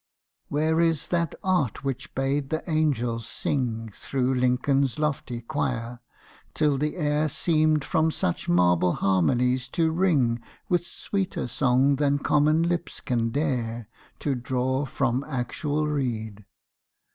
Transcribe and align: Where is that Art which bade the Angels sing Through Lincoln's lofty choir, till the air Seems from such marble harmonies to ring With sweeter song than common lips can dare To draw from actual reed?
Where 0.47 0.79
is 0.79 1.09
that 1.09 1.35
Art 1.43 1.83
which 1.83 2.15
bade 2.15 2.49
the 2.49 2.67
Angels 2.67 3.27
sing 3.27 3.91
Through 3.93 4.33
Lincoln's 4.33 4.97
lofty 4.97 5.41
choir, 5.43 5.99
till 6.55 6.79
the 6.79 6.95
air 6.95 7.29
Seems 7.29 7.85
from 7.85 8.09
such 8.09 8.49
marble 8.49 8.93
harmonies 8.93 9.67
to 9.77 9.91
ring 9.91 10.41
With 10.67 10.87
sweeter 10.87 11.45
song 11.47 11.97
than 11.97 12.17
common 12.17 12.63
lips 12.63 12.99
can 12.99 13.29
dare 13.29 13.87
To 14.21 14.33
draw 14.33 14.85
from 14.85 15.23
actual 15.27 15.85
reed? 15.87 16.45